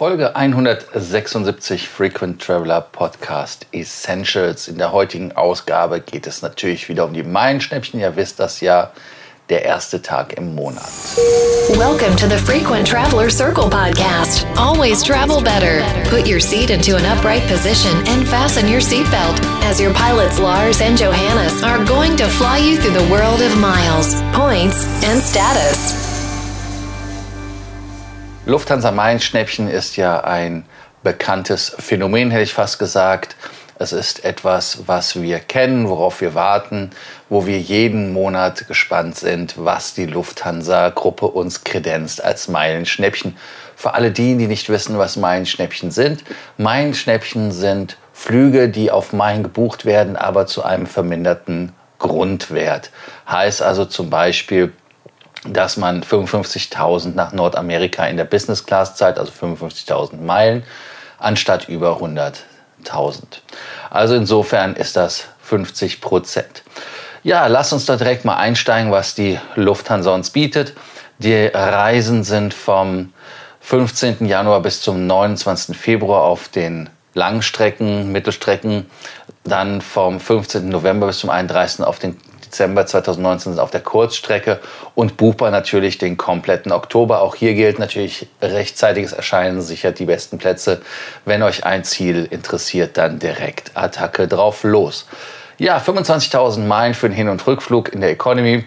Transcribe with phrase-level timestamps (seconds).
[0.00, 4.66] Folge 176 Frequent Traveler Podcast Essentials.
[4.66, 8.00] In der heutigen Ausgabe geht es natürlich wieder um die Meilenschnäppchen.
[8.00, 8.92] Ihr wisst das ja,
[9.50, 10.88] der erste Tag im Monat.
[11.76, 14.46] Welcome to the Frequent Traveler Circle podcast.
[14.56, 15.82] Always travel better.
[16.08, 20.80] Put your seat into an upright position and fasten your seatbelt as your pilots Lars
[20.80, 26.09] and Johannes are going to fly you through the world of miles, points, and status.
[28.50, 30.64] Lufthansa Meilenschnäppchen ist ja ein
[31.04, 33.36] bekanntes Phänomen, hätte ich fast gesagt.
[33.78, 36.90] Es ist etwas, was wir kennen, worauf wir warten,
[37.28, 43.36] wo wir jeden Monat gespannt sind, was die Lufthansa-Gruppe uns kredenzt als Meilenschnäppchen.
[43.76, 46.24] Für alle die, die nicht wissen, was Meilenschnäppchen sind.
[46.56, 52.90] Meilenschnäppchen sind Flüge, die auf Meilen gebucht werden, aber zu einem verminderten Grundwert.
[53.28, 54.72] Heißt also zum Beispiel,
[55.44, 60.64] dass man 55.000 nach Nordamerika in der Business Class zahlt, also 55.000 Meilen,
[61.18, 63.22] anstatt über 100.000.
[63.88, 66.62] Also insofern ist das 50 Prozent.
[67.22, 70.74] Ja, lass uns da direkt mal einsteigen, was die Lufthansa uns bietet.
[71.18, 73.12] Die Reisen sind vom
[73.60, 74.26] 15.
[74.26, 75.76] Januar bis zum 29.
[75.76, 78.90] Februar auf den Langstrecken, Mittelstrecken,
[79.44, 80.68] dann vom 15.
[80.68, 81.84] November bis zum 31.
[81.84, 82.16] auf den
[82.50, 84.58] Dezember 2019 auf der Kurzstrecke
[84.94, 87.22] und buchbar natürlich den kompletten Oktober.
[87.22, 90.82] Auch hier gilt natürlich rechtzeitiges Erscheinen sichert die besten Plätze.
[91.24, 95.06] Wenn euch ein Ziel interessiert, dann direkt Attacke drauf los.
[95.58, 98.64] Ja, 25.000 Meilen für den Hin- und Rückflug in der Economy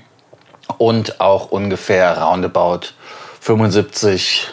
[0.78, 2.88] und auch ungefähr roundabout
[3.42, 4.47] 75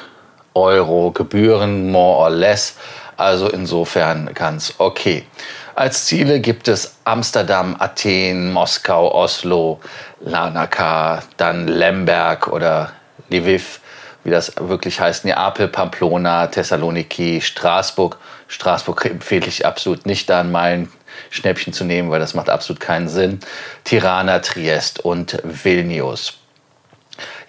[0.55, 2.77] Euro Gebühren, more or less.
[3.21, 5.27] Also insofern ganz okay.
[5.75, 9.79] Als Ziele gibt es Amsterdam, Athen, Moskau, Oslo,
[10.23, 12.93] Larnaca, dann Lemberg oder
[13.29, 13.81] Lviv,
[14.25, 18.17] wie das wirklich heißt, Neapel, Pamplona, Thessaloniki, Straßburg.
[18.49, 23.11] Straßburg empfehle ich absolut nicht, da ein Meilenschnäppchen zu nehmen, weil das macht absolut keinen
[23.11, 23.41] Sinn.
[23.85, 26.39] Tirana, Triest und Vilnius.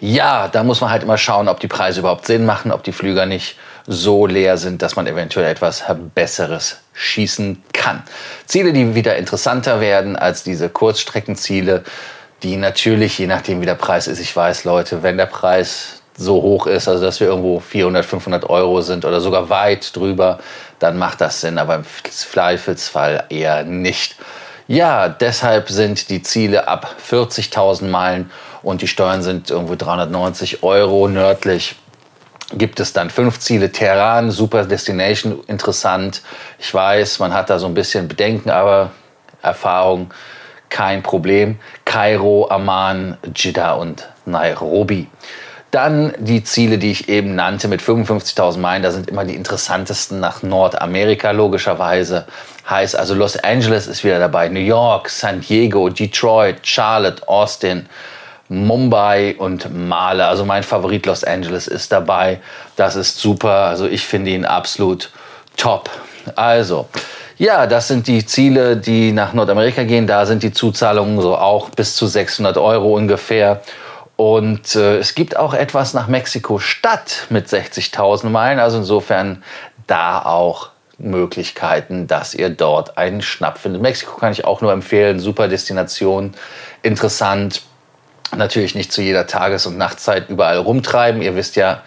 [0.00, 2.92] Ja, da muss man halt immer schauen, ob die Preise überhaupt Sinn machen, ob die
[2.92, 3.56] Flüger nicht
[3.86, 5.84] so leer sind, dass man eventuell etwas
[6.14, 8.02] Besseres schießen kann.
[8.46, 11.84] Ziele, die wieder interessanter werden als diese Kurzstreckenziele,
[12.42, 16.42] die natürlich, je nachdem wie der Preis ist, ich weiß, Leute, wenn der Preis so
[16.42, 20.38] hoch ist, also dass wir irgendwo 400, 500 Euro sind oder sogar weit drüber,
[20.78, 24.16] dann macht das Sinn, aber im Zweifelsfall eher nicht.
[24.68, 28.30] Ja, deshalb sind die Ziele ab 40.000 Meilen
[28.62, 31.76] und die Steuern sind irgendwo 390 Euro nördlich
[32.56, 33.72] gibt es dann fünf Ziele.
[33.72, 36.22] Teheran, super Destination, interessant.
[36.58, 38.90] Ich weiß, man hat da so ein bisschen Bedenken, aber
[39.42, 40.12] Erfahrung,
[40.68, 41.58] kein Problem.
[41.84, 45.08] Kairo, Amman, Jeddah und Nairobi.
[45.70, 48.82] Dann die Ziele, die ich eben nannte mit 55.000 Meilen.
[48.82, 52.26] Da sind immer die interessantesten nach Nordamerika logischerweise.
[52.68, 57.88] Heißt also Los Angeles ist wieder dabei, New York, San Diego, Detroit, Charlotte, Austin,
[58.52, 60.26] Mumbai und Male.
[60.26, 62.40] Also mein Favorit Los Angeles ist dabei.
[62.76, 63.66] Das ist super.
[63.66, 65.10] Also ich finde ihn absolut
[65.56, 65.90] top.
[66.36, 66.88] Also,
[67.38, 70.06] ja, das sind die Ziele, die nach Nordamerika gehen.
[70.06, 73.62] Da sind die Zuzahlungen so auch bis zu 600 Euro ungefähr.
[74.16, 78.60] Und äh, es gibt auch etwas nach Mexiko-Stadt mit 60.000 Meilen.
[78.60, 79.42] Also insofern
[79.86, 83.82] da auch Möglichkeiten, dass ihr dort einen Schnapp findet.
[83.82, 85.18] Mexiko kann ich auch nur empfehlen.
[85.18, 86.34] Super Destination,
[86.82, 87.62] interessant
[88.36, 91.22] natürlich nicht zu jeder Tages- und Nachtzeit überall rumtreiben.
[91.22, 91.82] Ihr wisst ja,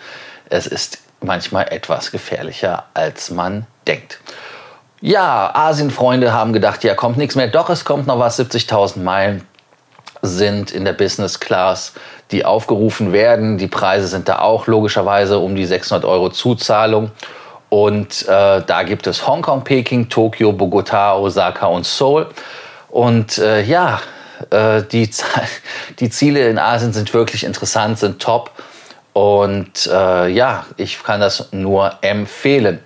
[0.49, 4.19] es ist manchmal etwas gefährlicher, als man denkt.
[5.01, 7.47] Ja, Asienfreunde haben gedacht, ja, kommt nichts mehr.
[7.47, 8.39] Doch, es kommt noch was.
[8.39, 9.47] 70.000 Meilen
[10.21, 11.93] sind in der Business Class,
[12.31, 13.57] die aufgerufen werden.
[13.57, 17.11] Die Preise sind da auch logischerweise um die 600 Euro Zuzahlung.
[17.69, 22.27] Und äh, da gibt es Hongkong, Peking, Tokio, Bogota, Osaka und Seoul.
[22.89, 23.99] Und äh, ja,
[24.51, 25.09] äh, die,
[25.99, 28.51] die Ziele in Asien sind wirklich interessant, sind top.
[29.13, 32.79] Und äh, ja, ich kann das nur empfehlen.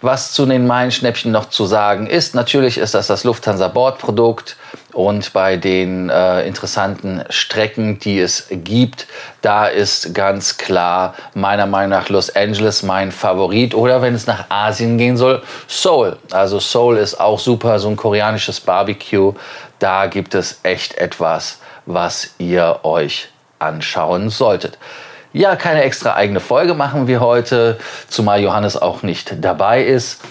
[0.00, 4.56] Was zu den Meilenschnäppchen noch zu sagen ist, natürlich ist das das Lufthansa Bordprodukt
[4.96, 9.06] und bei den äh, interessanten Strecken, die es gibt,
[9.42, 14.46] da ist ganz klar meiner Meinung nach Los Angeles mein Favorit oder wenn es nach
[14.48, 16.16] Asien gehen soll, Seoul.
[16.30, 19.34] Also Seoul ist auch super, so ein koreanisches Barbecue.
[19.78, 23.28] Da gibt es echt etwas, was ihr euch
[23.58, 24.78] anschauen solltet.
[25.36, 27.76] Ja, keine extra eigene Folge machen wir heute,
[28.08, 30.22] zumal Johannes auch nicht dabei ist.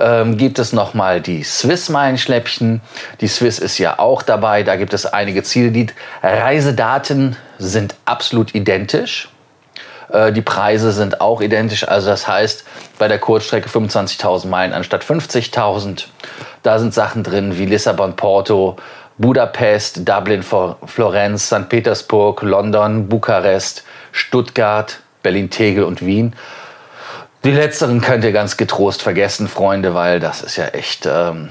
[0.00, 2.80] Ähm, gibt es nochmal die Swiss Meilenschläppchen.
[3.20, 4.62] Die Swiss ist ja auch dabei.
[4.62, 5.70] Da gibt es einige Ziele.
[5.70, 5.88] Die
[6.22, 9.28] Reisedaten sind absolut identisch.
[10.10, 11.86] Äh, die Preise sind auch identisch.
[11.86, 12.64] Also das heißt,
[12.98, 16.06] bei der Kurzstrecke 25.000 Meilen anstatt 50.000.
[16.62, 18.76] Da sind Sachen drin wie Lissabon, Porto,
[19.18, 21.68] Budapest, Dublin, Florenz, St.
[21.68, 23.84] Petersburg, London, Bukarest,
[24.14, 26.34] Stuttgart, Berlin-Tegel und Wien.
[27.42, 31.50] Die letzteren könnt ihr ganz getrost vergessen, Freunde, weil das ist ja echt, ähm,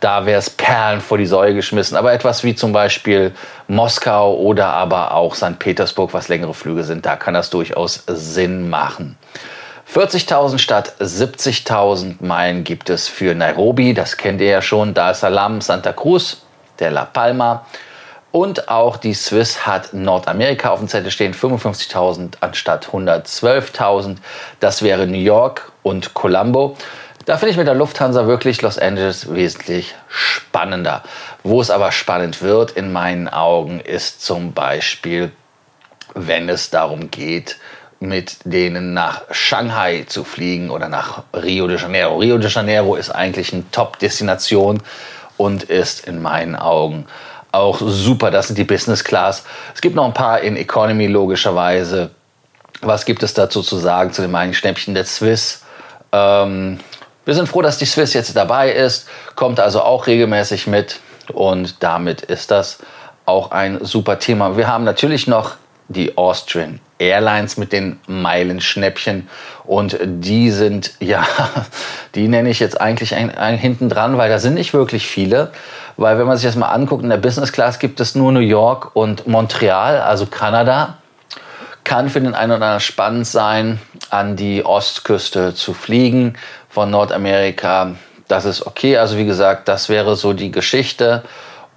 [0.00, 1.96] da wäre es Perlen vor die Säue geschmissen.
[1.96, 3.32] Aber etwas wie zum Beispiel
[3.66, 5.58] Moskau oder aber auch St.
[5.58, 9.18] Petersburg, was längere Flüge sind, da kann das durchaus Sinn machen.
[9.92, 15.20] 40.000 statt 70.000 Meilen gibt es für Nairobi, das kennt ihr ja schon, Dar es
[15.20, 16.42] Salaam, Santa Cruz,
[16.78, 17.66] der La Palma.
[18.34, 24.16] Und auch die Swiss hat Nordamerika auf dem Zettel stehen, 55.000 anstatt 112.000.
[24.58, 26.76] Das wäre New York und Colombo.
[27.26, 31.04] Da finde ich mit der Lufthansa wirklich Los Angeles wesentlich spannender.
[31.44, 35.30] Wo es aber spannend wird in meinen Augen ist zum Beispiel,
[36.14, 37.58] wenn es darum geht,
[38.00, 42.16] mit denen nach Shanghai zu fliegen oder nach Rio de Janeiro.
[42.16, 44.82] Rio de Janeiro ist eigentlich eine Top-Destination
[45.36, 47.06] und ist in meinen Augen
[47.54, 48.30] auch super.
[48.30, 49.44] Das sind die Business Class.
[49.74, 52.10] Es gibt noch ein paar in Economy logischerweise.
[52.82, 55.62] Was gibt es dazu zu sagen zu den meinen Schnäppchen der Swiss?
[56.12, 56.80] Ähm,
[57.24, 61.00] wir sind froh, dass die Swiss jetzt dabei ist, kommt also auch regelmäßig mit
[61.32, 62.78] und damit ist das
[63.24, 64.58] auch ein super Thema.
[64.58, 65.52] Wir haben natürlich noch
[65.88, 69.28] die Austrian Airlines mit den Meilenschnäppchen.
[69.64, 71.26] Und die sind, ja,
[72.14, 75.50] die nenne ich jetzt eigentlich ein, ein hinten dran, weil da sind nicht wirklich viele.
[75.96, 78.40] Weil wenn man sich das mal anguckt, in der Business Class gibt es nur New
[78.40, 80.98] York und Montreal, also Kanada.
[81.84, 83.78] Kann für den einen oder anderen spannend sein,
[84.08, 86.34] an die Ostküste zu fliegen
[86.68, 87.94] von Nordamerika.
[88.26, 88.96] Das ist okay.
[88.96, 91.22] Also wie gesagt, das wäre so die Geschichte.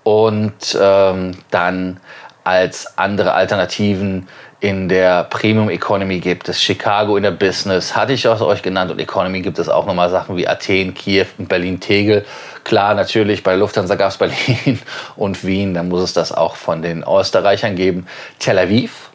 [0.03, 1.99] Und ähm, dann
[2.47, 4.29] als andere Alternativen
[4.61, 8.89] in der Premium Economy gibt es Chicago in der Business, hatte ich auch euch genannt.
[8.89, 12.25] Und Economy gibt es auch nochmal Sachen wie Athen, Kiew und Berlin-Tegel.
[12.63, 14.79] Klar, natürlich, bei Lufthansa gab es Berlin
[15.17, 18.07] und Wien, dann muss es das auch von den Österreichern geben.
[18.39, 19.09] Tel Aviv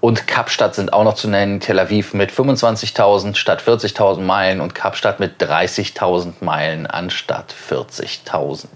[0.00, 1.60] und Kapstadt sind auch noch zu nennen.
[1.60, 8.66] Tel Aviv mit 25.000 statt 40.000 Meilen und Kapstadt mit 30.000 Meilen anstatt 40.000.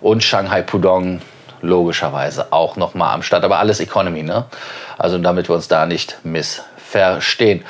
[0.00, 1.20] Und Shanghai Pudong
[1.66, 4.44] logischerweise auch noch mal am Start, aber alles Economy, ne?
[4.98, 7.64] Also damit wir uns da nicht missverstehen.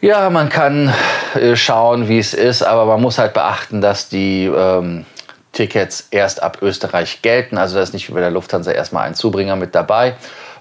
[0.00, 0.92] Ja, man kann
[1.34, 5.06] äh, schauen, wie es ist, aber man muss halt beachten, dass die ähm,
[5.52, 7.56] Tickets erst ab Österreich gelten.
[7.56, 10.14] Also da ist nicht wie bei der Lufthansa erstmal ein Zubringer mit dabei.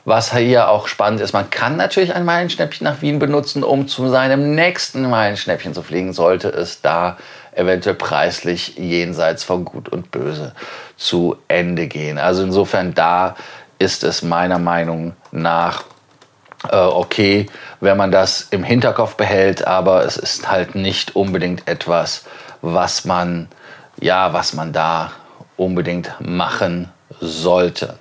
[0.05, 4.09] Was hier auch spannend ist, man kann natürlich ein Meilenschnäppchen nach Wien benutzen, um zu
[4.09, 7.17] seinem nächsten Meilenschnäppchen zu fliegen, sollte es da
[7.55, 10.53] eventuell preislich jenseits von Gut und Böse
[10.97, 12.17] zu Ende gehen.
[12.17, 13.35] Also insofern da
[13.79, 15.83] ist es meiner Meinung nach
[16.69, 17.47] äh, okay,
[17.81, 22.25] wenn man das im Hinterkopf behält, aber es ist halt nicht unbedingt etwas,
[22.61, 23.49] was man
[23.99, 25.11] ja, was man da
[25.57, 26.89] unbedingt machen
[27.19, 27.99] sollte.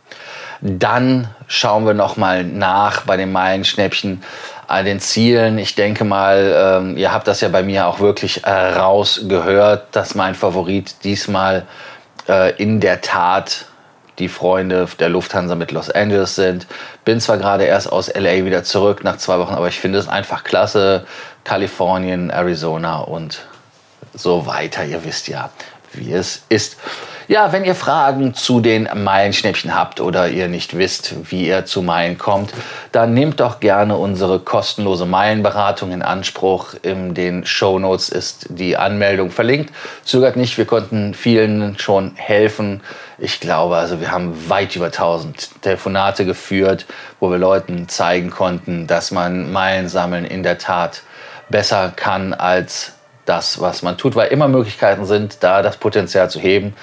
[0.60, 4.22] Dann schauen wir noch mal nach bei den Meilenschnäppchen
[4.66, 5.58] an den Zielen.
[5.58, 10.14] Ich denke mal, ähm, ihr habt das ja bei mir auch wirklich äh, rausgehört, dass
[10.14, 11.66] mein Favorit diesmal
[12.28, 13.66] äh, in der Tat
[14.18, 16.66] die Freunde der Lufthansa mit Los Angeles sind.
[17.04, 20.08] Bin zwar gerade erst aus LA wieder zurück nach zwei Wochen, aber ich finde es
[20.08, 21.06] einfach klasse.
[21.44, 23.42] Kalifornien, Arizona und
[24.14, 24.84] so weiter.
[24.84, 25.50] Ihr wisst ja,
[25.94, 26.76] wie es ist.
[27.28, 31.80] Ja, wenn ihr Fragen zu den Meilenschnäppchen habt oder ihr nicht wisst, wie ihr zu
[31.80, 32.52] Meilen kommt,
[32.90, 36.74] dann nehmt doch gerne unsere kostenlose Meilenberatung in Anspruch.
[36.82, 39.72] In den Show Notes ist die Anmeldung verlinkt.
[40.04, 42.82] Zögert nicht, wir konnten vielen schon helfen.
[43.18, 46.86] Ich glaube, also wir haben weit über 1000 Telefonate geführt,
[47.20, 51.02] wo wir Leuten zeigen konnten, dass man Meilen sammeln in der Tat
[51.48, 52.92] besser kann als
[53.24, 56.74] das, was man tut, weil immer Möglichkeiten sind, da das Potenzial zu heben.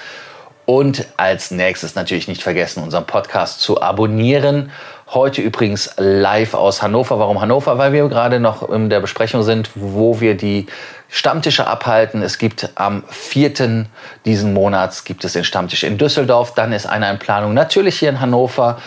[0.66, 4.70] Und als nächstes natürlich nicht vergessen, unseren Podcast zu abonnieren.
[5.08, 7.18] Heute übrigens live aus Hannover.
[7.18, 7.76] Warum Hannover?
[7.78, 10.66] Weil wir gerade noch in der Besprechung sind, wo wir die
[11.08, 12.22] Stammtische abhalten.
[12.22, 13.86] Es gibt am 4.
[14.24, 16.54] diesen Monats gibt es den Stammtisch in Düsseldorf.
[16.54, 18.78] Dann ist einer in Planung natürlich hier in Hannover.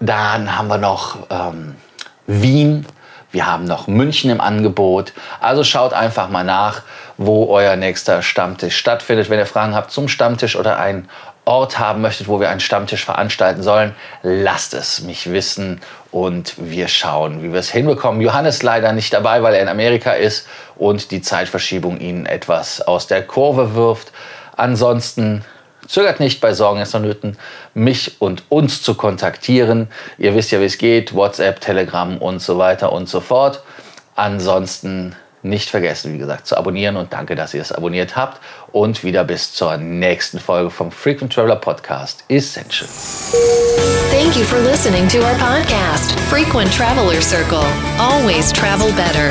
[0.00, 1.76] Dann haben wir noch ähm,
[2.26, 2.84] Wien.
[3.32, 5.12] Wir haben noch München im Angebot.
[5.40, 6.82] Also schaut einfach mal nach
[7.16, 9.30] wo euer nächster Stammtisch stattfindet.
[9.30, 11.08] Wenn ihr Fragen habt zum Stammtisch oder einen
[11.44, 15.80] Ort haben möchtet, wo wir einen Stammtisch veranstalten sollen, lasst es mich wissen
[16.12, 18.20] und wir schauen, wie wir es hinbekommen.
[18.20, 20.46] Johannes leider nicht dabei, weil er in Amerika ist
[20.76, 24.12] und die Zeitverschiebung ihn etwas aus der Kurve wirft.
[24.56, 25.44] Ansonsten
[25.92, 27.36] Zögert nicht bei Sorgen, Ängsten und Nöten,
[27.74, 29.88] mich und uns zu kontaktieren.
[30.16, 31.14] Ihr wisst ja, wie es geht.
[31.14, 33.62] WhatsApp, Telegram und so weiter und so fort.
[34.14, 38.40] Ansonsten nicht vergessen, wie gesagt, zu abonnieren und danke, dass ihr es abonniert habt.
[38.72, 42.88] Und wieder bis zur nächsten Folge vom Frequent Traveler Podcast Essential.
[44.10, 47.66] Thank you for listening to our podcast, Frequent Traveler Circle.
[47.98, 49.30] Always travel better.